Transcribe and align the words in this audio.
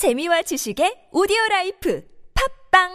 재미와 0.00 0.40
지식의 0.40 1.12
오디오 1.12 1.36
life 1.50 2.02
팟빵 2.72 2.88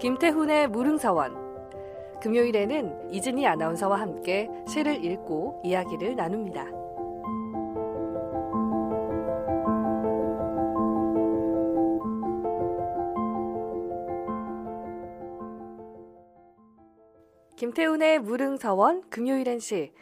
김태훈의 0.00 0.68
무릉서원 0.68 1.32
금요일에는 2.20 3.10
이진희 3.10 3.46
아나운서와 3.46 3.98
함께 3.98 4.50
시를 4.68 5.02
읽고 5.02 5.62
이야기를 5.64 6.14
나눕니다. 6.14 6.85
김태훈의 17.80 18.20
무릉서원 18.20 19.02
금요일엔 19.10 19.58
시 19.58 19.92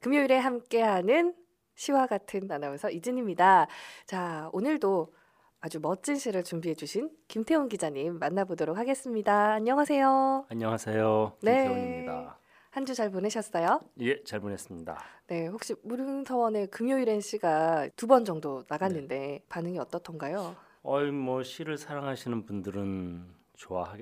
금요일에 0.00 0.38
함께하는 0.38 1.34
시와 1.74 2.06
같은 2.06 2.50
아나운서 2.50 2.88
이진입니다. 2.88 3.66
자 4.06 4.48
오늘도 4.54 5.12
아주 5.60 5.80
멋진 5.80 6.16
시를 6.16 6.42
준비해 6.42 6.74
주신 6.74 7.10
김태훈 7.28 7.68
기자님 7.68 8.18
만나보도록 8.18 8.78
하겠습니다. 8.78 9.52
안녕하세요. 9.52 10.46
안녕하세요. 10.48 11.36
네. 11.42 11.64
김태훈입니다. 11.68 12.38
한주 12.70 12.94
잘 12.94 13.10
보내셨어요? 13.10 13.82
예, 14.00 14.24
잘 14.24 14.40
보냈습니다. 14.40 14.98
네, 15.26 15.46
혹시 15.46 15.74
무릉서원의 15.82 16.68
금요일엔 16.68 17.20
시가 17.20 17.90
두 17.96 18.06
번 18.06 18.24
정도 18.24 18.64
나갔는데 18.66 19.44
반응이 19.50 19.78
어떻던가요? 19.78 20.56
어이 20.84 21.10
뭐 21.10 21.42
시를 21.42 21.76
사랑하시는 21.76 22.46
분들은 22.46 23.26
좋아 23.56 23.94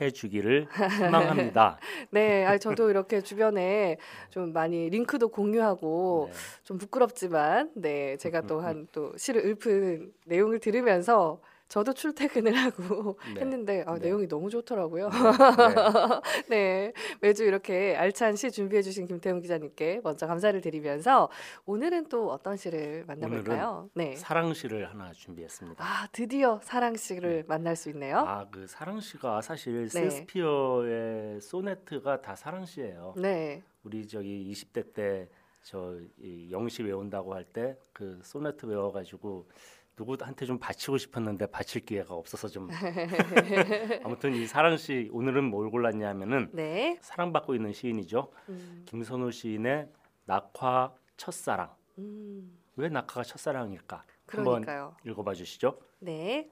해 0.00 0.10
주기를 0.10 0.66
희망합니다. 0.98 1.78
네, 2.10 2.44
아 2.44 2.58
저도 2.58 2.90
이렇게 2.90 3.20
주변에 3.20 3.98
좀 4.30 4.52
많이 4.52 4.88
링크도 4.90 5.28
공유하고 5.28 6.30
네. 6.30 6.38
좀 6.64 6.78
부끄럽지만 6.78 7.70
네 7.74 8.16
제가 8.16 8.42
또한 8.42 8.86
또 8.92 9.16
시를 9.16 9.44
읊은 9.46 10.12
내용을 10.26 10.58
들으면서 10.58 11.40
저도 11.68 11.92
출퇴근을 11.94 12.52
하고 12.54 13.18
네. 13.34 13.40
했는데 13.40 13.84
아, 13.86 13.94
네. 13.94 14.06
내용이 14.06 14.28
너무 14.28 14.50
좋더라고요. 14.50 15.08
네. 15.08 15.14
네 16.48 16.92
매주 17.20 17.44
이렇게 17.44 17.96
알찬 17.96 18.36
시 18.36 18.50
준비해 18.50 18.82
주신 18.82 19.06
김태훈 19.06 19.40
기자님께 19.40 20.00
먼저 20.04 20.26
감사를 20.26 20.60
드리면서 20.60 21.30
오늘은 21.66 22.08
또 22.08 22.30
어떤 22.30 22.56
시를 22.56 23.04
만나볼까요? 23.06 23.88
네. 23.94 24.14
사랑시를 24.16 24.90
하나 24.90 25.12
준비했습니다. 25.12 25.82
아 25.84 26.06
드디어 26.12 26.60
사랑 26.62 26.96
시를 26.96 27.44
만날 27.48 27.76
수 27.76 27.90
있네요. 27.90 28.18
아, 28.18 28.46
그 28.50 28.66
사랑시가 28.66 29.40
사실 29.40 29.88
네. 29.88 29.88
셰익스피어의 29.88 31.40
소네트가 31.40 32.20
다 32.20 32.36
사랑시예요. 32.36 33.14
네. 33.16 33.62
우리 33.84 34.06
저기 34.06 34.50
20대 34.52 34.92
때 34.94 35.28
저 35.66 35.96
영시 36.50 36.82
외운다고 36.82 37.34
할 37.34 37.44
때 37.54 37.76
그 37.94 38.20
소네트 38.22 38.66
외워가지고 38.66 39.48
누구한테 39.96 40.46
좀 40.46 40.58
바치고 40.58 40.98
싶었는데 40.98 41.46
바칠 41.46 41.84
기회가 41.84 42.14
없어서 42.14 42.48
좀 42.48 42.68
아무튼 44.04 44.34
이 44.34 44.46
사랑시 44.46 45.08
오늘은 45.12 45.44
뭘 45.44 45.70
골랐냐면은 45.70 46.50
네. 46.52 46.98
사랑받고 47.00 47.54
있는 47.54 47.72
시인이죠. 47.72 48.32
음, 48.48 48.82
김선호 48.86 49.30
시인의 49.30 49.88
낙화 50.24 50.94
첫사랑. 51.16 51.74
음, 51.98 52.58
왜 52.76 52.88
낙화가 52.88 53.22
첫사랑일까? 53.22 54.04
그러니까요. 54.26 54.82
한번 54.82 54.96
읽어봐 55.04 55.34
주시죠. 55.34 55.78
네. 56.00 56.50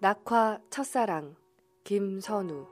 낙화 0.00 0.58
첫사랑 0.70 1.36
김선우 1.84 2.64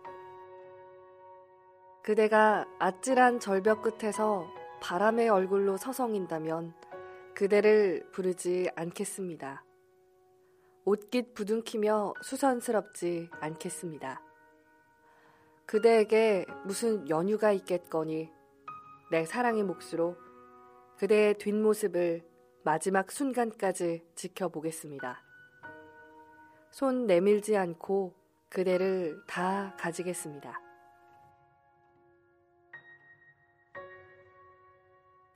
그대가 2.04 2.64
아찔한 2.78 3.40
절벽 3.40 3.82
끝에서 3.82 4.46
바람의 4.80 5.28
얼굴로 5.28 5.78
서성인다면 5.78 6.72
그대를 7.34 8.08
부르지 8.12 8.70
않겠습니다. 8.76 9.64
옷깃 10.84 11.34
부둥키며 11.34 12.14
수선스럽지 12.22 13.30
않겠습니다. 13.40 14.22
그대에게 15.66 16.46
무슨 16.64 17.08
연유가 17.08 17.50
있겠거니 17.50 18.30
내 19.10 19.24
사랑의 19.24 19.64
몫으로 19.64 20.16
그대의 20.98 21.34
뒷모습을 21.34 22.22
마지막 22.62 23.10
순간까지 23.10 24.04
지켜보겠습니다. 24.14 25.20
손 26.70 27.06
내밀지 27.08 27.56
않고 27.56 28.19
그대를 28.50 29.22
다 29.28 29.74
가지겠습니다. 29.78 30.60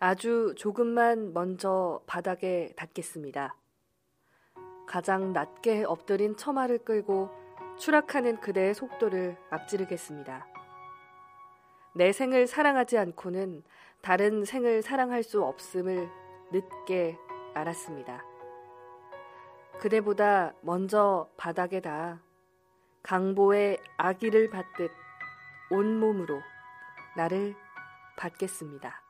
아주 0.00 0.54
조금만 0.58 1.32
먼저 1.32 2.02
바닥에 2.06 2.72
닿겠습니다. 2.76 3.56
가장 4.86 5.32
낮게 5.32 5.84
엎드린 5.84 6.36
처마를 6.36 6.78
끌고 6.78 7.30
추락하는 7.78 8.40
그대의 8.40 8.74
속도를 8.74 9.38
앞지르겠습니다. 9.48 10.46
내 11.94 12.12
생을 12.12 12.48
사랑하지 12.48 12.98
않고는 12.98 13.62
다른 14.02 14.44
생을 14.44 14.82
사랑할 14.82 15.22
수 15.22 15.42
없음을 15.42 16.10
늦게 16.52 17.16
알았습니다. 17.54 18.24
그대보다 19.78 20.52
먼저 20.60 21.30
바닥에 21.36 21.80
닿아 21.80 22.20
강보의 23.04 23.78
아기를 23.98 24.48
받듯 24.48 24.90
온몸으로 25.70 26.40
나를 27.18 27.54
받겠습니다. 28.16 29.02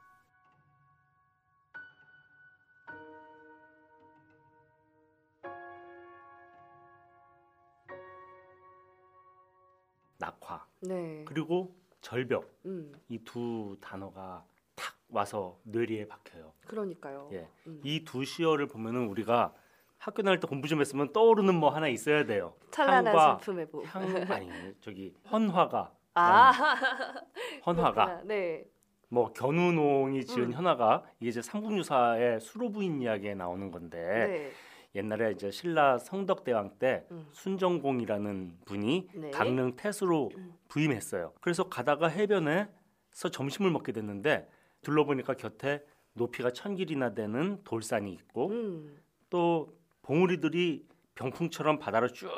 낙화. 10.19 10.67
네. 10.81 11.25
그리고 11.29 11.77
절벽. 12.01 12.53
음, 12.67 12.93
이두 13.09 13.77
단어가 13.81 14.45
탁 14.75 14.97
와서 15.09 15.61
뇌리에 15.63 16.09
박혀요. 16.09 16.53
그러니까요. 16.67 17.31
예. 17.33 17.49
음. 17.69 17.81
이두 17.85 18.25
시어를 18.25 18.67
보면은 18.67 19.07
우리가 19.07 19.55
학교 19.99 20.23
다닐 20.23 20.39
때 20.41 20.47
공부 20.47 20.69
좀 20.69 20.81
했으면 20.81 21.13
떠오르는 21.13 21.55
뭐 21.55 21.71
하나 21.71 21.89
있어야 21.89 22.25
돼요. 22.25 22.55
찬란한 22.71 23.07
향과 23.07 23.39
슬픔의 23.39 23.71
보. 23.71 23.83
향 23.85 24.03
아니 24.31 24.51
저기 24.81 25.15
헌화가 25.31 25.93
아, 26.15 26.53
헌화가. 27.67 28.23
네. 28.25 28.65
뭐 29.09 29.33
견우농이 29.33 30.25
지은 30.25 30.47
음. 30.47 30.53
현화가 30.53 31.05
이게 31.21 31.29
이제 31.29 31.41
삼국유사의 31.43 32.41
수로부인 32.41 33.01
이야기에 33.01 33.35
나오는 33.35 33.71
건데 33.71 33.99
네. 33.99 34.51
옛날에 34.95 35.33
이제 35.33 35.51
신라 35.51 35.99
성덕대왕 35.99 36.79
때 36.79 37.05
음. 37.11 37.27
순정공이라는 37.33 38.59
분이 38.65 39.09
네. 39.15 39.31
강릉 39.31 39.77
태수로 39.77 40.31
음. 40.37 40.55
부임했어요. 40.69 41.33
그래서 41.41 41.69
가다가 41.69 42.09
해변에서 42.09 43.29
점심을 43.33 43.71
먹게 43.71 43.93
됐는데 43.93 44.49
둘러보니까 44.83 45.35
곁에 45.35 45.85
높이가 46.13 46.53
천 46.53 46.77
길이나 46.77 47.15
되는 47.15 47.61
돌산이 47.65 48.13
있고 48.13 48.51
음. 48.51 48.97
또 49.31 49.75
봉우리들이 50.05 50.87
병풍처럼 51.15 51.79
바다로 51.79 52.09
쭉 52.09 52.29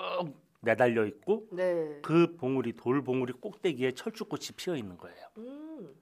내달려 0.60 1.04
있고 1.06 1.48
네. 1.52 2.00
그 2.02 2.36
봉우리 2.36 2.74
돌 2.74 3.02
봉우리 3.02 3.32
꼭대기에 3.34 3.92
철쭉꽃이 3.92 4.48
피어 4.56 4.76
있는 4.76 4.96
거예요. 4.96 5.26
음. 5.38 5.94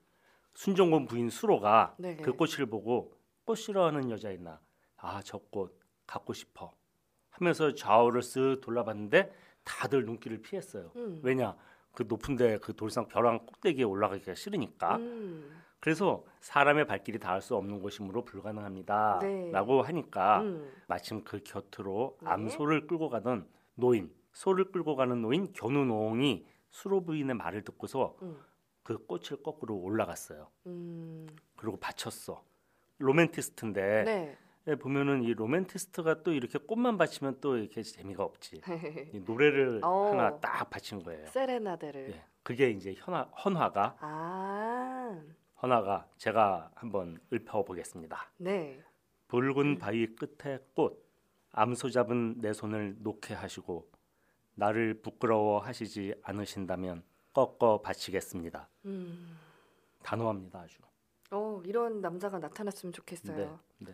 순정공 0.53 1.05
부인 1.07 1.29
수로가 1.29 1.95
네. 1.97 2.15
그 2.17 2.33
꽃을 2.33 2.67
보고 2.67 3.13
꽃 3.45 3.55
싫어하는 3.55 4.09
여자 4.11 4.31
있나? 4.31 4.59
아, 4.97 5.21
저 5.23 5.39
꽃 5.51 5.77
갖고 6.07 6.33
싶어. 6.33 6.71
하면서 7.31 7.73
좌우를 7.73 8.21
쓱 8.21 8.61
돌아봤는데 8.61 9.33
다들 9.63 10.05
눈길을 10.05 10.41
피했어요. 10.41 10.91
음. 10.95 11.19
왜냐? 11.23 11.57
그 11.91 12.05
높은데 12.07 12.59
그 12.59 12.73
돌상 12.75 13.07
벼랑 13.07 13.45
꼭대기에 13.45 13.83
올라가기가 13.83 14.35
싫으니까. 14.35 14.97
음. 14.97 15.61
그래서 15.85 16.25
사람의 16.39 16.87
발길이 16.87 17.19
닿을 17.19 17.43
수 17.43 17.55
없는 17.55 17.79
곳이므로 17.79 18.25
불가능합니다. 18.25 19.19
네. 19.21 19.51
라고 19.51 19.83
하니까 19.83 20.41
음. 20.41 20.67
마침 20.87 21.23
그 21.23 21.43
곁으로 21.43 22.17
네. 22.23 22.27
암소를 22.31 22.87
끌고 22.87 23.09
가던 23.09 23.47
노인, 23.75 24.11
소를 24.33 24.71
끌고 24.71 24.95
가는 24.95 25.21
노인 25.21 25.53
견우노홍이 25.53 26.43
수로 26.71 27.03
부인의 27.03 27.35
말을 27.35 27.63
듣고서 27.63 28.17
음. 28.23 28.35
그 28.81 29.05
꽃을 29.05 29.43
거꾸로 29.43 29.75
올라갔어요. 29.75 30.47
음. 30.65 31.27
그리고 31.55 31.77
바쳤어. 31.77 32.43
로맨티스트인데 32.97 34.03
네. 34.05 34.37
예, 34.67 34.75
보면은 34.75 35.21
이 35.21 35.35
로맨티스트가 35.35 36.23
또 36.23 36.33
이렇게 36.33 36.57
꽃만 36.57 36.97
바치면 36.97 37.41
또 37.41 37.57
이렇게 37.57 37.83
재미가 37.83 38.23
없지. 38.23 38.59
이 39.13 39.19
노래를 39.19 39.81
어. 39.83 40.09
하나 40.09 40.39
딱 40.39 40.67
바친 40.67 41.03
거예요. 41.03 41.27
세레나데를. 41.27 42.09
예, 42.09 42.23
그게 42.41 42.71
이제 42.71 42.95
현화, 42.97 43.25
헌화가 43.25 43.97
아. 43.99 45.21
헌화가 45.61 46.07
제가 46.17 46.71
한번 46.75 47.19
읊어 47.31 47.63
보겠습니다. 47.63 48.29
네. 48.37 48.81
붉은 49.27 49.79
바위 49.79 50.07
끝에 50.15 50.59
꽃 50.75 51.03
암소 51.51 51.89
잡은 51.89 52.41
내 52.41 52.53
손을 52.53 52.97
놓게 52.99 53.33
하시고 53.33 53.89
나를 54.55 55.01
부끄러워 55.01 55.59
하시지 55.59 56.13
않으신다면 56.23 57.03
꺾어 57.33 57.81
바치겠습니다. 57.81 58.67
음. 58.85 59.37
단호합니다 60.03 60.59
아주. 60.59 60.79
어, 61.31 61.61
이런 61.65 62.01
남자가 62.01 62.37
나타났으면 62.39 62.93
좋겠어요. 62.93 63.59
네. 63.79 63.93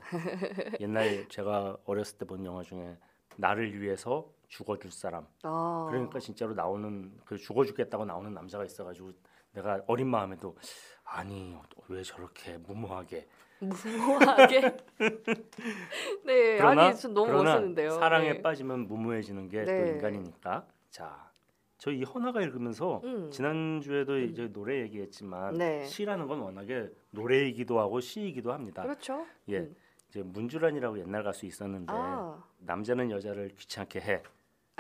옛날 0.80 1.28
제가 1.30 1.78
어렸을 1.86 2.18
때 2.18 2.26
본 2.26 2.44
영화 2.46 2.62
중에 2.62 2.98
나를 3.38 3.80
위해서 3.82 4.30
죽어줄 4.50 4.92
사람. 4.92 5.26
아. 5.44 5.88
그러니까 5.90 6.20
진짜로 6.20 6.54
나오는 6.54 7.18
그 7.26 7.38
죽어주겠다고 7.38 8.06
나오는 8.06 8.34
남자가 8.34 8.66
있어가지고 8.66 9.14
내가 9.54 9.82
어린 9.88 10.08
마음에도 10.08 10.56
아니 11.04 11.56
왜 11.88 12.04
저렇게 12.04 12.58
무모하게 12.58 13.28
무모하게. 13.62 14.62
네, 16.26 16.58
그러나, 16.58 16.88
아니 16.88 16.98
전 16.98 17.14
너무 17.14 17.28
그러나 17.28 17.54
멋있는데요. 17.54 17.92
사랑에 17.92 18.34
네. 18.34 18.42
빠지면 18.42 18.88
무모해지는 18.88 19.50
게또 19.50 19.72
네. 19.72 19.90
인간이니까 19.92 20.66
자저이 20.90 22.04
허나가 22.04 22.42
읽으면서 22.42 23.02
음. 23.04 23.30
지난 23.30 23.80
주에도 23.82 24.18
이제 24.18 24.52
노래 24.52 24.82
얘기했지만 24.82 25.58
네. 25.58 25.86
시라는 25.86 26.28
건 26.28 26.40
워낙에 26.40 26.90
노래이기도 27.12 27.80
하고 27.80 28.00
시이기도 28.00 28.52
합니다. 28.52 28.82
그렇죠. 28.82 29.26
예, 29.50 29.60
음. 29.60 29.76
이제 30.10 30.24
문주란이라고 30.24 31.00
옛날 31.00 31.24
가수 31.24 31.46
있었는데 31.46 31.94
아, 31.96 32.44
남자는 32.60 33.12
여자를 33.12 33.50
귀찮게 33.56 34.00
해. 34.02 34.24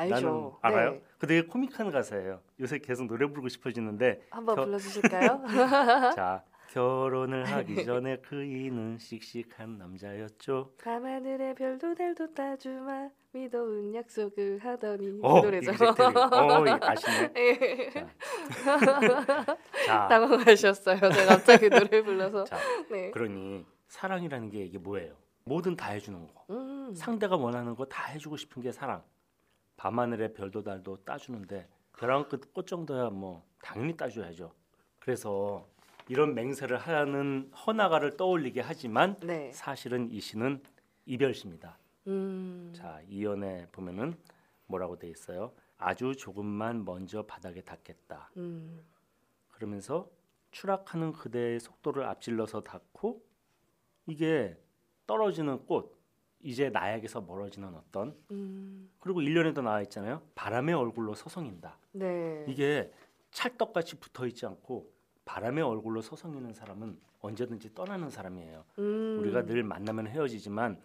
알죠. 0.01 0.59
나는 0.61 0.75
알아요? 0.77 0.91
네. 0.91 1.01
그 1.17 1.27
되게 1.27 1.45
코믹한 1.47 1.91
가사예요. 1.91 2.41
요새 2.59 2.79
계속 2.79 3.07
노래 3.07 3.27
부르고 3.27 3.47
싶어지는데 3.49 4.21
한번 4.29 4.55
겨- 4.55 4.65
불러주실까요? 4.65 5.43
자 6.15 6.43
결혼을 6.71 7.43
하기 7.45 7.83
전에 7.83 8.17
그이는 8.19 8.97
씩씩한 8.97 9.77
남자였죠. 9.77 10.71
밤하늘의 10.83 11.55
별도 11.55 11.93
달도 11.93 12.33
따주마 12.33 13.09
믿어온 13.33 13.93
약속을 13.93 14.59
하더니 14.63 15.19
어, 15.21 15.41
그 15.41 15.45
노래죠. 15.47 15.71
이그젝트리. 15.71 16.05
어, 16.15 16.65
이- 16.65 16.69
아시네. 16.81 17.33
예. 17.35 17.89
자, 19.85 20.07
당황하셨어요. 20.07 20.97
제가 20.99 21.25
갑자기 21.35 21.69
노래 21.69 22.01
불러서. 22.01 22.43
자, 22.45 22.57
네. 22.89 23.11
그러니 23.11 23.65
사랑이라는 23.87 24.49
게 24.49 24.63
이게 24.63 24.77
뭐예요? 24.77 25.15
뭐든 25.45 25.75
다 25.75 25.91
해주는 25.91 26.27
거. 26.33 26.45
음. 26.51 26.93
상대가 26.95 27.35
원하는 27.35 27.75
거 27.75 27.85
다 27.85 28.05
해주고 28.05 28.37
싶은 28.37 28.61
게 28.61 28.71
사랑. 28.71 29.03
밤하늘의 29.81 30.35
별도 30.35 30.61
달도 30.61 30.97
따주는데 31.05 31.67
벼랑 31.97 32.29
끝 32.29 32.53
꽃 32.53 32.67
정도야 32.67 33.09
뭐 33.09 33.43
당연히 33.63 33.97
따줘야죠. 33.97 34.53
그래서 34.99 35.67
이런 36.07 36.35
맹세를 36.35 36.77
하는 36.77 37.51
허나가를 37.65 38.15
떠올리게 38.15 38.61
하지만 38.61 39.19
네. 39.21 39.51
사실은 39.51 40.11
이 40.11 40.19
시는 40.19 40.61
이별시입니다. 41.07 41.79
음. 42.05 42.71
자 42.75 43.01
이연에 43.07 43.69
보면은 43.71 44.13
뭐라고 44.67 44.99
돼 44.99 45.09
있어요? 45.09 45.51
아주 45.79 46.15
조금만 46.15 46.85
먼저 46.85 47.25
바닥에 47.25 47.61
닿겠다. 47.61 48.29
음. 48.37 48.85
그러면서 49.49 50.07
추락하는 50.51 51.11
그대의 51.11 51.59
속도를 51.59 52.03
앞질러서 52.05 52.61
닿고 52.61 53.25
이게 54.05 54.61
떨어지는 55.07 55.65
꽃 55.65 55.99
이제 56.43 56.69
나에게서 56.69 57.21
멀어지는 57.21 57.73
어떤 57.75 58.15
음. 58.31 58.89
그리고 58.99 59.21
일년에도 59.21 59.61
나와 59.61 59.81
있잖아요. 59.81 60.21
바람의 60.35 60.75
얼굴로 60.75 61.13
서성인다. 61.15 61.77
네. 61.93 62.45
이게 62.47 62.91
찰떡같이 63.31 63.99
붙어 63.99 64.25
있지 64.27 64.45
않고 64.45 64.91
바람의 65.25 65.63
얼굴로 65.63 66.01
서성이는 66.01 66.53
사람은 66.53 66.99
언제든지 67.21 67.73
떠나는 67.73 68.09
사람이에요. 68.09 68.65
음. 68.79 69.17
우리가 69.19 69.45
늘 69.45 69.63
만나면 69.63 70.07
헤어지지만 70.07 70.81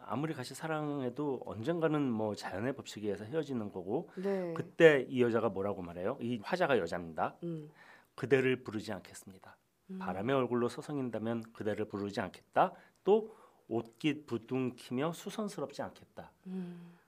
아무리 0.00 0.34
같이 0.34 0.54
사랑해도 0.54 1.42
언젠가는 1.46 2.10
뭐 2.10 2.34
자연의 2.34 2.72
법칙에 2.74 3.06
의해서 3.06 3.24
헤어지는 3.24 3.70
거고 3.70 4.10
네. 4.16 4.52
그때 4.54 5.06
이 5.08 5.22
여자가 5.22 5.50
뭐라고 5.50 5.82
말해요? 5.82 6.18
이 6.20 6.40
화자가 6.42 6.78
여자입니다. 6.78 7.36
음. 7.44 7.70
그대를 8.14 8.64
부르지 8.64 8.92
않겠습니다. 8.92 9.56
음. 9.90 9.98
바람의 9.98 10.34
얼굴로 10.34 10.68
서성인다면 10.68 11.52
그대를 11.52 11.84
부르지 11.86 12.20
않겠다. 12.20 12.72
또 13.04 13.34
옷깃 13.68 14.26
부둥키며 14.26 15.12
수선스럽지 15.12 15.82
않겠다. 15.82 16.30
음. 16.46 16.98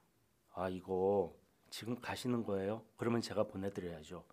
아 0.53 0.69
이거 0.69 1.33
지금 1.69 1.95
가시는 1.99 2.43
거예요? 2.43 2.83
그러면 2.97 3.21
제가 3.21 3.43
보내드려야죠. 3.43 4.23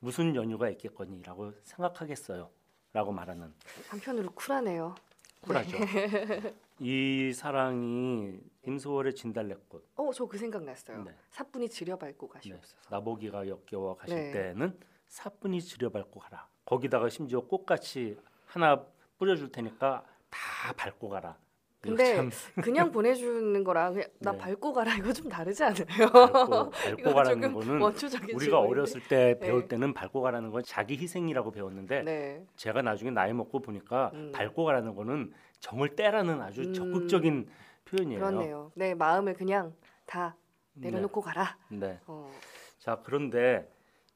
무슨 0.00 0.34
연유가 0.34 0.68
있겠거니라고 0.70 1.52
생각하겠어요. 1.62 2.50
라고 2.92 3.12
말하는 3.12 3.54
한편으로 3.88 4.30
쿨하네요. 4.32 4.94
쿨하죠. 5.40 5.76
이 6.80 7.32
사랑이 7.32 8.38
임소월의 8.66 9.14
진달래꽃 9.14 9.86
어, 9.96 10.12
저 10.12 10.26
그 10.26 10.36
생각 10.36 10.62
났어요. 10.64 11.02
네. 11.04 11.14
사뿐히 11.30 11.68
지려밟고 11.70 12.26
네. 12.26 12.32
가시옵소서. 12.34 12.76
나보기가 12.90 13.48
역겨워 13.48 13.96
가실 13.96 14.16
네. 14.16 14.30
때는 14.32 14.78
사뿐히 15.08 15.60
지려밟고 15.62 16.20
가라. 16.20 16.48
거기다가 16.64 17.08
심지어 17.08 17.40
꽃같이 17.40 18.18
하나 18.46 18.84
뿌려줄 19.18 19.50
테니까 19.52 20.04
다 20.30 20.72
밟고 20.76 21.08
가라. 21.08 21.38
근데 21.82 22.14
참 22.14 22.30
그냥 22.62 22.92
보내주는 22.92 23.64
거랑 23.64 23.94
그냥 23.94 24.08
나 24.20 24.30
네. 24.32 24.38
밟고 24.38 24.72
가라 24.72 24.94
이거 24.94 25.12
좀 25.12 25.28
다르지 25.28 25.64
않아요? 25.64 25.84
밟고, 26.12 26.70
밟고 26.70 26.70
이거 27.00 27.12
가라는 27.12 27.52
거는 27.52 27.80
원초적인 27.82 28.36
우리가 28.36 28.38
질문인데. 28.38 28.70
어렸을 28.70 29.00
때 29.08 29.38
배울 29.40 29.62
네. 29.62 29.68
때는 29.68 29.92
밟고 29.92 30.22
가라는 30.22 30.50
건 30.50 30.62
자기 30.64 30.96
희생이라고 30.96 31.50
배웠는데 31.50 32.02
네. 32.04 32.46
제가 32.54 32.82
나중에 32.82 33.10
나이 33.10 33.32
먹고 33.32 33.58
보니까 33.58 34.12
음. 34.14 34.30
밟고 34.32 34.64
가라는 34.64 34.94
거는 34.94 35.32
정을 35.58 35.96
떼라는 35.96 36.40
아주 36.40 36.62
음. 36.62 36.72
적극적인 36.72 37.48
표현이에요. 37.86 38.20
그렇네요. 38.20 38.72
네 38.76 38.94
마음을 38.94 39.34
그냥 39.34 39.74
다 40.06 40.36
네. 40.74 40.88
내려놓고 40.88 41.20
가라. 41.20 41.58
네. 41.68 41.98
어. 42.06 42.30
자 42.78 43.00
그런데 43.02 43.68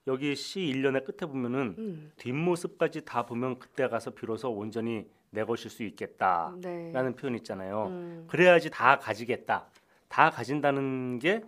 여기 0.06 0.36
시 0.36 0.60
1년의 0.60 1.04
끝에 1.04 1.28
보면은 1.28 1.74
음. 1.78 2.12
뒷모습까지 2.16 3.04
다 3.04 3.26
보면 3.26 3.58
그때 3.58 3.88
가서 3.88 4.12
비로소 4.12 4.52
온전히 4.52 5.08
내 5.36 5.44
것일 5.44 5.70
수 5.70 5.82
있겠다라는 5.82 6.60
네. 6.62 7.14
표현 7.14 7.34
있잖아요. 7.36 7.88
음. 7.88 8.24
그래야지 8.26 8.70
다 8.70 8.98
가지겠다. 8.98 9.66
다 10.08 10.30
가진다는 10.30 11.18
게 11.18 11.42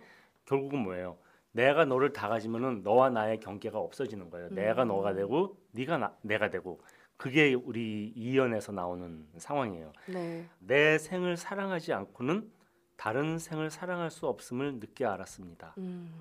결국은 0.45 0.83
뭐예요? 0.83 1.17
내가 1.53 1.85
너를 1.85 2.13
다 2.13 2.29
가지면은 2.29 2.83
너와 2.83 3.09
나의 3.09 3.39
경계가 3.39 3.79
없어지는 3.79 4.29
거예요. 4.29 4.49
내가 4.49 4.83
음. 4.83 4.89
너가 4.89 5.13
되고 5.15 5.57
네가 5.71 5.97
나, 5.97 6.15
내가 6.21 6.51
되고 6.51 6.79
그게 7.17 7.55
우리 7.55 8.13
이연에서 8.15 8.71
나오는 8.71 9.27
상황이에요. 9.37 9.91
네. 10.05 10.47
내 10.59 10.99
생을 10.99 11.35
사랑하지 11.35 11.91
않고는 11.91 12.47
다른 12.95 13.39
생을 13.39 13.71
사랑할 13.71 14.11
수 14.11 14.27
없음을 14.27 14.75
늦게 14.75 15.03
알았습니다. 15.03 15.73
음. 15.79 16.13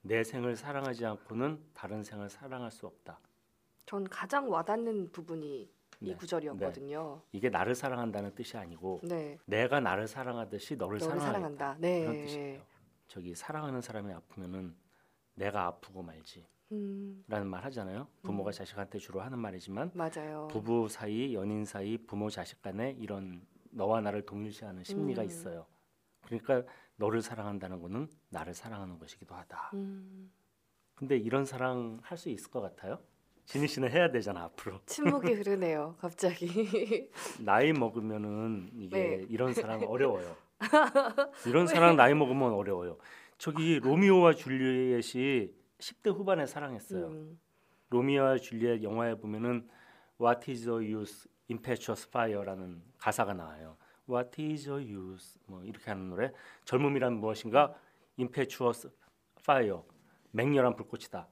내 0.00 0.24
생을 0.24 0.56
사랑하지 0.56 1.04
않고는 1.04 1.60
다른 1.74 2.02
생을 2.02 2.30
사랑할 2.30 2.70
수 2.70 2.86
없다. 2.86 3.20
전 3.84 4.04
가장 4.08 4.50
와닿는 4.50 5.12
부분이 5.12 5.77
이 6.00 6.10
네. 6.10 6.14
구절이었거든요. 6.14 7.22
이게 7.32 7.48
나를 7.50 7.74
사랑한다는 7.74 8.34
뜻이 8.34 8.56
아니고 8.56 9.00
네. 9.02 9.38
내가 9.46 9.80
나를 9.80 10.06
사랑하듯이 10.06 10.76
너를, 10.76 10.98
너를. 10.98 11.20
사랑한다. 11.20 11.76
네. 11.80 12.00
그런 12.02 12.16
뜻이에요. 12.24 12.62
저기 13.08 13.34
사랑하는 13.34 13.80
사람이 13.80 14.12
아프면은 14.12 14.76
내가 15.34 15.66
아프고 15.66 16.02
말지라는 16.02 16.46
음. 16.72 17.24
말 17.46 17.64
하잖아요. 17.64 18.06
부모가 18.22 18.50
음. 18.50 18.52
자식한테 18.52 18.98
주로 18.98 19.20
하는 19.20 19.38
말이지만 19.38 19.90
맞아요. 19.94 20.48
부부 20.50 20.88
사이, 20.88 21.34
연인 21.34 21.64
사이, 21.64 21.98
부모 21.98 22.30
자식 22.30 22.62
간에 22.62 22.94
이런 22.98 23.44
너와 23.70 24.00
나를 24.00 24.24
동일시하는 24.24 24.84
심리가 24.84 25.22
음. 25.22 25.26
있어요. 25.26 25.66
그러니까 26.22 26.62
너를 26.96 27.22
사랑한다는 27.22 27.80
거는 27.80 28.08
나를 28.28 28.54
사랑하는 28.54 28.98
것이기도 28.98 29.34
하다. 29.34 29.70
음. 29.74 30.30
근데 30.94 31.16
이런 31.16 31.44
사랑 31.44 31.98
할 32.02 32.18
수 32.18 32.28
있을 32.28 32.50
것 32.50 32.60
같아요? 32.60 32.98
진희 33.48 33.66
씨는 33.66 33.90
해야 33.90 34.10
되잖아 34.10 34.42
앞으로. 34.44 34.78
침묵이 34.84 35.32
흐르네요. 35.32 35.96
갑자기. 35.98 37.08
나이 37.40 37.72
먹으면은 37.72 38.68
이게 38.74 38.98
네. 38.98 39.26
이런 39.30 39.54
사랑 39.54 39.82
어려워요. 39.84 40.36
이런 41.46 41.66
사랑 41.66 41.96
나이 41.96 42.12
먹으면 42.12 42.52
어려워요. 42.52 42.98
저기 43.38 43.80
로미오와 43.80 44.34
줄리엣이 44.34 45.50
10대 45.78 46.14
후반에 46.14 46.44
사랑했어요. 46.44 47.06
음. 47.06 47.40
로미오와 47.88 48.36
줄리엣 48.36 48.82
영화에 48.82 49.14
보면은 49.14 49.66
What 50.20 50.50
is 50.50 50.64
the 50.66 50.92
use 50.92 51.26
impetuous 51.48 52.06
fire라는 52.06 52.82
가사가 52.98 53.32
나와요. 53.32 53.78
What 54.10 54.42
is 54.42 54.64
the 54.64 54.92
use 54.94 55.40
뭐 55.46 55.64
이렇게 55.64 55.90
하는 55.90 56.10
노래. 56.10 56.32
젊음이란 56.66 57.14
무엇인가? 57.14 57.74
impetuous 58.18 58.90
fire. 59.40 59.80
맹렬한 60.32 60.76
불꽃이다. 60.76 61.26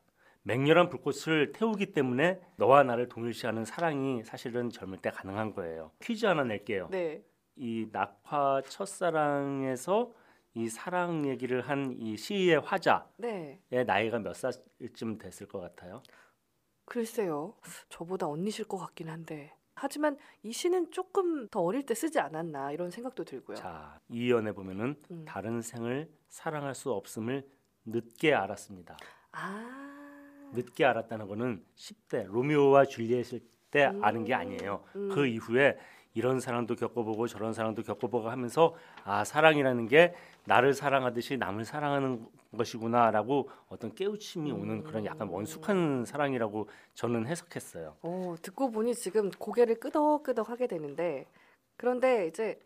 맹렬한 0.46 0.88
불꽃을 0.90 1.50
태우기 1.50 1.92
때문에 1.92 2.40
너와 2.56 2.84
나를 2.84 3.08
동일시하는 3.08 3.64
사랑이 3.64 4.22
사실은 4.22 4.70
젊을 4.70 4.98
때 4.98 5.10
가능한 5.10 5.54
거예요. 5.54 5.90
퀴즈 6.00 6.24
하나 6.24 6.44
낼게요. 6.44 6.86
네. 6.90 7.24
이 7.56 7.88
낙화 7.90 8.62
첫사랑에서 8.68 10.12
이 10.54 10.68
사랑 10.68 11.26
얘기를 11.28 11.62
한 11.68 11.96
이 11.98 12.16
시의 12.16 12.60
화자의 12.60 13.02
네. 13.18 13.84
나이가 13.84 14.20
몇 14.20 14.34
살쯤 14.34 15.18
됐을 15.18 15.48
것 15.48 15.58
같아요? 15.60 16.00
글쎄요. 16.84 17.56
저보다 17.88 18.28
언니실 18.28 18.66
것 18.66 18.78
같긴 18.78 19.08
한데. 19.08 19.52
하지만 19.74 20.16
이 20.44 20.52
시는 20.52 20.92
조금 20.92 21.48
더 21.48 21.60
어릴 21.60 21.84
때 21.84 21.92
쓰지 21.94 22.20
않았나 22.20 22.70
이런 22.70 22.90
생각도 22.90 23.24
들고요. 23.24 23.56
자, 23.56 24.00
이 24.08 24.30
연애 24.30 24.52
보면은 24.52 24.94
음. 25.10 25.24
다른 25.26 25.60
생을 25.60 26.08
사랑할 26.28 26.74
수 26.76 26.92
없음을 26.92 27.46
늦게 27.84 28.32
알았습니다. 28.32 28.96
아. 29.32 29.95
늦게 30.52 30.84
알았다는 30.84 31.28
거는 31.28 31.64
10대 31.76 32.26
로미오와 32.26 32.86
줄리엣일 32.86 33.40
때 33.70 33.86
음. 33.86 34.02
아는 34.04 34.24
게 34.24 34.34
아니에요. 34.34 34.82
음. 34.96 35.08
그 35.12 35.26
이후에 35.26 35.78
이런 36.14 36.40
사랑도 36.40 36.76
겪어보고 36.76 37.26
저런 37.26 37.52
사랑도 37.52 37.82
겪어보고 37.82 38.30
하면서 38.30 38.74
아 39.04 39.22
사랑이라는 39.24 39.86
게 39.86 40.14
나를 40.46 40.72
사랑하듯이 40.72 41.36
남을 41.36 41.64
사랑하는 41.66 42.26
것이구나라고 42.56 43.50
어떤 43.68 43.94
깨우침이 43.94 44.50
오는 44.50 44.82
그런 44.82 45.04
약간 45.04 45.28
원숙한 45.28 46.04
사랑이라고 46.06 46.68
저는 46.94 47.26
해석했어요. 47.26 47.96
어, 48.00 48.34
듣고 48.40 48.70
보니 48.70 48.94
지금 48.94 49.30
고개를 49.30 49.78
끄덕끄덕 49.78 50.48
하게 50.48 50.66
되는데 50.66 51.26
그런데 51.76 52.28
이제 52.28 52.58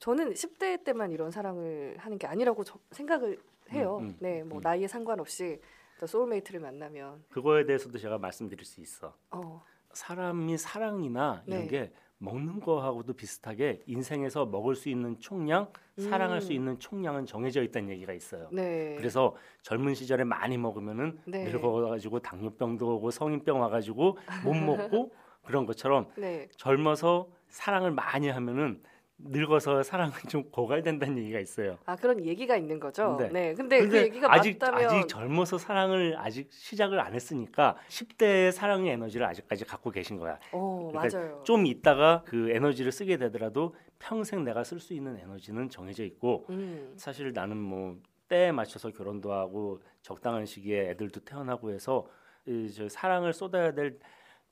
저는 0.00 0.32
10대 0.32 0.82
때만 0.84 1.12
이런 1.12 1.30
사랑을 1.30 1.96
하는 1.98 2.16
게 2.16 2.26
아니라고 2.26 2.64
저- 2.64 2.78
생각을 2.92 3.38
해요. 3.72 3.98
음, 4.00 4.06
음, 4.06 4.16
네, 4.20 4.42
뭐 4.42 4.58
음. 4.58 4.60
나이에 4.62 4.86
상관없이 4.86 5.60
또 5.60 5.64
소울메이트를 6.04 6.60
만나면 6.60 7.24
그거에 7.30 7.64
대해서도 7.64 7.98
제가 7.98 8.18
말씀드릴 8.18 8.64
수 8.64 8.80
있어. 8.80 9.14
어, 9.30 9.64
사람이 9.92 10.58
사랑이나 10.58 11.42
이런 11.46 11.60
네. 11.62 11.66
게 11.68 11.92
먹는 12.18 12.60
거하고도 12.60 13.12
비슷하게 13.14 13.82
인생에서 13.86 14.46
먹을 14.46 14.74
수 14.74 14.88
있는 14.88 15.18
총량, 15.20 15.70
사랑할 15.98 16.40
수 16.40 16.52
음. 16.52 16.56
있는 16.56 16.78
총량은 16.78 17.26
정해져 17.26 17.62
있다는 17.62 17.90
얘기가 17.90 18.12
있어요. 18.12 18.48
네. 18.50 18.94
그래서 18.96 19.36
젊은 19.62 19.94
시절에 19.94 20.24
많이 20.24 20.56
먹으면은 20.56 21.20
네. 21.26 21.44
늙어가지고 21.44 22.20
당뇨병도 22.20 22.96
오고 22.96 23.10
성인병 23.10 23.60
와가지고 23.60 24.18
못 24.44 24.54
먹고 24.54 25.12
그런 25.44 25.66
것처럼 25.66 26.08
네. 26.16 26.48
젊어서 26.56 27.28
사랑을 27.48 27.90
많이 27.90 28.28
하면은 28.28 28.82
늙어서 29.18 29.82
사랑이 29.82 30.12
좀 30.28 30.50
고갈된다는 30.50 31.18
얘기가 31.18 31.38
있어요. 31.40 31.78
아 31.86 31.94
그런 31.96 32.24
얘기가 32.24 32.56
있는 32.56 32.80
거죠. 32.80 33.16
네. 33.18 33.28
네. 33.28 33.54
근데, 33.54 33.78
그 33.78 33.84
근데 33.84 34.02
얘기가 34.02 34.32
아직 34.32 34.58
맞다면 34.58 34.86
아직 34.86 35.08
젊어서 35.08 35.56
사랑을 35.56 36.16
아직 36.18 36.52
시작을 36.52 36.98
안 37.00 37.14
했으니까 37.14 37.76
10대의 37.88 38.50
사랑의 38.50 38.92
에너지를 38.92 39.26
아직까지 39.26 39.64
갖고 39.64 39.90
계신 39.90 40.18
거야. 40.18 40.38
어, 40.52 40.90
그러니까 40.92 41.18
맞아요. 41.18 41.42
좀 41.44 41.66
있다가 41.66 42.22
그 42.26 42.50
에너지를 42.50 42.90
쓰게 42.90 43.16
되더라도 43.18 43.74
평생 43.98 44.44
내가 44.44 44.64
쓸 44.64 44.80
수 44.80 44.94
있는 44.94 45.16
에너지는 45.18 45.70
정해져 45.70 46.04
있고 46.04 46.46
음. 46.50 46.92
사실 46.96 47.32
나는 47.32 47.56
뭐 47.56 47.96
때에 48.28 48.50
맞춰서 48.52 48.90
결혼도 48.90 49.32
하고 49.32 49.80
적당한 50.02 50.44
시기에 50.44 50.90
애들도 50.90 51.20
태어나고 51.20 51.70
해서 51.70 52.06
이 52.46 52.68
저 52.76 52.88
사랑을 52.90 53.32
쏟아야 53.32 53.72
될 53.72 53.98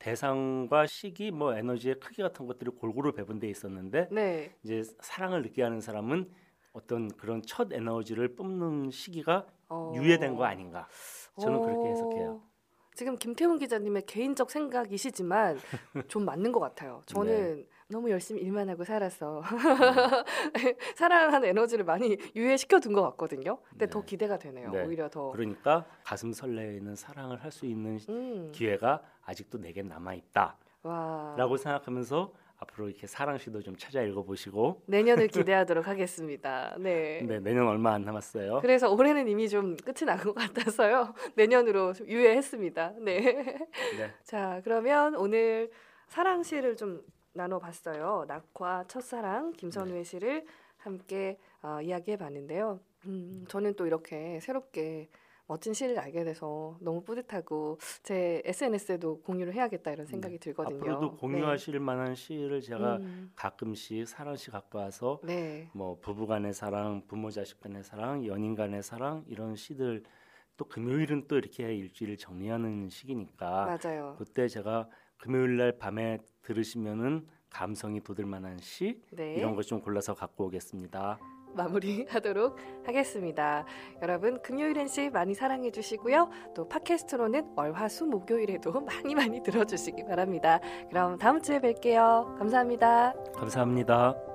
대상과 0.03 0.87
시기 0.87 1.31
뭐 1.31 1.55
에너지의 1.55 2.01
크기 2.01 2.23
같은 2.23 2.47
것들이 2.47 2.73
골고루 2.73 3.13
배분돼 3.13 3.49
있었는데 3.49 4.09
네. 4.11 4.53
이제 4.65 4.83
사랑을 5.01 5.43
느끼게 5.43 5.63
하는 5.63 5.81
사람은 5.81 6.29
어떤 6.73 7.09
그런 7.17 7.41
첫 7.43 7.73
에너지를 7.73 8.35
뿜는 8.35 8.91
시기가 8.91 9.47
어. 9.69 9.93
유예된 9.95 10.35
거 10.35 10.45
아닌가 10.45 10.89
저는 11.41 11.63
그렇게 11.63 11.89
어. 11.89 11.91
해석해요. 11.91 12.43
지금 12.95 13.17
김태훈 13.17 13.59
기자님의 13.59 14.05
개인적 14.07 14.51
생각이시지만 14.51 15.57
좀 16.09 16.25
맞는 16.25 16.51
것 16.51 16.59
같아요. 16.59 17.03
저는 17.07 17.57
네. 17.57 17.67
너무 17.93 18.11
열심히 18.11 18.41
일만 18.43 18.69
하고 18.71 18.85
살아서 18.85 19.41
음. 19.41 19.45
사랑하는 20.97 21.49
에너지를 21.51 21.85
많이 21.85 22.17
유예시켜 22.35 22.81
둔 22.81 22.93
것 22.95 23.03
같거든요. 23.11 23.59
근데 23.71 23.87
네. 23.87 23.91
더 23.91 24.03
기대가 24.03 24.39
되네요. 24.39 24.71
네. 24.71 24.85
오히려 24.85 25.09
더. 25.09 25.31
그러니까 25.31 25.85
가슴 26.03 26.33
설레이는 26.33 26.97
사랑을 26.97 27.43
할 27.43 27.53
수 27.53 27.67
있는 27.67 27.99
음. 28.09 28.51
기회가 28.53 29.03
아직도 29.27 29.59
내게 29.61 29.83
남아 29.83 30.15
있다라고 30.15 30.57
와. 30.85 31.37
생각하면서 31.59 32.33
앞으로 32.61 32.89
이렇게 32.89 33.07
사랑 33.07 33.37
시도 33.37 33.61
좀 33.61 33.77
찾아 33.77 34.01
읽어보시고 34.01 34.85
내년을 34.87 35.27
기대하도록 35.29 35.87
하겠습니다. 35.87 36.75
네. 36.79 37.21
네, 37.27 37.41
내년 37.41 37.67
얼마 37.69 37.93
안 37.93 38.03
남았어요. 38.07 38.61
그래서 38.63 38.91
올해는 38.91 39.29
이미 39.29 39.51
좀 39.51 39.77
끝이 39.77 40.07
난 40.07 40.17
것 40.19 40.33
같아서요. 40.35 41.13
내년으로 41.37 41.93
좀 41.93 42.09
유예했습니다. 42.09 42.95
네. 43.01 43.21
네. 43.99 44.11
자, 44.25 44.63
그러면 44.65 45.15
오늘 45.17 45.71
사랑 46.07 46.43
시를 46.43 46.75
좀 46.77 47.03
나눠봤어요. 47.33 48.25
낙화, 48.29 48.85
첫사랑, 48.89 49.53
김선우의 49.53 50.05
시를 50.05 50.45
함께 50.77 51.39
어, 51.63 51.81
이야기해봤는데요. 51.81 52.81
음, 53.07 53.45
저는 53.49 53.75
또 53.75 53.87
이렇게 53.87 54.41
새롭게 54.41 55.09
멋진 55.47 55.75
시를 55.75 55.99
알게 55.99 56.25
돼서 56.25 56.77
너무 56.81 57.03
뿌듯하고 57.03 57.79
제 58.03 58.43
SNS에도 58.45 59.21
공유를 59.23 59.55
해야겠다 59.55 59.91
이런 59.91 60.07
생각이 60.07 60.39
들거든요. 60.39 60.79
네. 60.79 60.91
앞으로도 60.91 61.17
공유하실 61.17 61.81
만한 61.81 62.15
시를 62.15 62.61
네. 62.61 62.67
제가 62.67 62.97
음, 62.97 63.33
가끔씩 63.35 64.09
사랑시 64.09 64.51
갖고 64.51 64.79
와서 64.79 65.21
네. 65.25 65.69
뭐 65.75 65.99
부부간의 66.01 66.55
사랑, 66.55 67.03
부모 67.07 67.31
자식 67.31 67.61
간의 67.61 67.83
사랑, 67.85 68.25
연인 68.27 68.55
간의 68.55 68.83
사랑 68.83 69.25
이런 69.27 69.57
시들 69.57 70.05
또 70.57 70.65
금요일은 70.67 71.27
또 71.29 71.37
이렇게 71.37 71.75
일주일 71.75 72.17
정리하는 72.17 72.89
시기니까 72.89 73.79
맞아요. 73.83 74.17
그때 74.19 74.49
제가 74.49 74.89
금요일 75.23 75.57
날 75.57 75.79
밤에 75.79 76.19
들으시면은 76.43 77.29
감성이 77.49 78.01
돋을 78.01 78.27
만한 78.27 78.59
시 78.59 79.01
네. 79.13 79.35
이런 79.35 79.55
것좀 79.55 79.81
골라서 79.81 80.15
갖고 80.15 80.47
오겠습니다. 80.47 81.21
마무리하도록 81.55 82.57
하겠습니다. 82.85 83.65
여러분 84.01 84.43
금요일엔 84.43 84.89
시 84.89 85.11
많이 85.11 85.35
사랑해 85.35 85.71
주시고요. 85.71 86.29
또 86.57 86.67
팟캐스트로는 86.67 87.53
월화수 87.55 88.07
목요일에도 88.07 88.81
많이 88.83 89.15
많이 89.15 89.41
들어주시기 89.45 90.07
바랍니다. 90.07 90.59
그럼 90.89 91.17
다음 91.19 91.41
주에 91.41 91.61
뵐게요. 91.61 92.37
감사합니다. 92.39 93.13
감사합니다. 93.37 94.32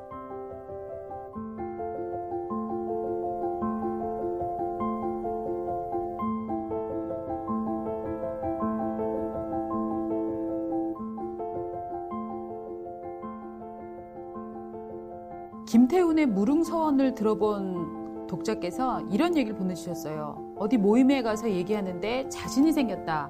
서원을 16.67 17.15
들어본 17.15 18.27
독자께서 18.27 18.99
이런 19.09 19.37
얘기를 19.37 19.57
보내주셨어요. 19.57 20.55
어디 20.57 20.77
모임에 20.77 21.21
가서 21.21 21.49
얘기하는데 21.49 22.27
자신이 22.27 22.73
생겼다. 22.73 23.29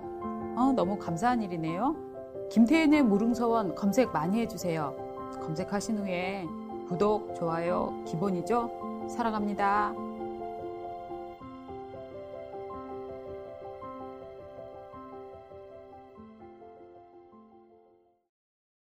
어, 0.56 0.74
너무 0.76 0.98
감사한 0.98 1.44
일이네요. 1.44 1.96
김태훈의 2.50 3.04
무릉서원 3.04 3.76
검색 3.76 4.12
많이 4.12 4.40
해주세요. 4.42 4.96
검색하신 5.44 6.00
후에 6.00 6.48
구독, 6.88 7.36
좋아요 7.36 7.94
기본이죠. 8.08 9.06
사랑합니다. 9.08 10.07